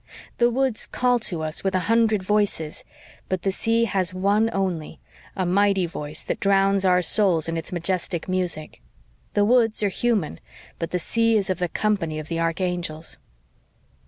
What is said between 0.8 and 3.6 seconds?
call to us with a hundred voices, but the